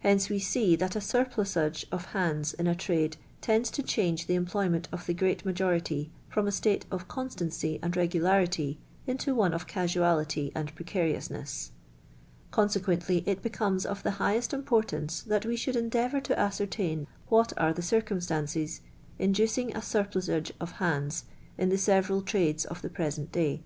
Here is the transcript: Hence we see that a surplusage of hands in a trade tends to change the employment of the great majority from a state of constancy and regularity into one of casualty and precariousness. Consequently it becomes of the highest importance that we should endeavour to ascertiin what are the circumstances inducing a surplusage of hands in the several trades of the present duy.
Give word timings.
Hence 0.00 0.28
we 0.28 0.40
see 0.40 0.74
that 0.74 0.96
a 0.96 1.00
surplusage 1.00 1.86
of 1.92 2.06
hands 2.06 2.52
in 2.52 2.66
a 2.66 2.74
trade 2.74 3.16
tends 3.40 3.70
to 3.70 3.82
change 3.84 4.26
the 4.26 4.34
employment 4.34 4.88
of 4.90 5.06
the 5.06 5.14
great 5.14 5.44
majority 5.44 6.10
from 6.28 6.48
a 6.48 6.50
state 6.50 6.84
of 6.90 7.06
constancy 7.06 7.78
and 7.80 7.96
regularity 7.96 8.80
into 9.06 9.36
one 9.36 9.54
of 9.54 9.68
casualty 9.68 10.50
and 10.52 10.74
precariousness. 10.74 11.70
Consequently 12.50 13.22
it 13.24 13.40
becomes 13.40 13.86
of 13.86 14.02
the 14.02 14.10
highest 14.18 14.52
importance 14.52 15.22
that 15.22 15.46
we 15.46 15.54
should 15.54 15.76
endeavour 15.76 16.20
to 16.22 16.34
ascertiin 16.34 17.06
what 17.28 17.52
are 17.56 17.72
the 17.72 17.82
circumstances 17.82 18.80
inducing 19.20 19.76
a 19.76 19.80
surplusage 19.80 20.52
of 20.58 20.72
hands 20.82 21.22
in 21.56 21.68
the 21.68 21.78
several 21.78 22.20
trades 22.20 22.64
of 22.64 22.82
the 22.82 22.90
present 22.90 23.30
duy. 23.30 23.60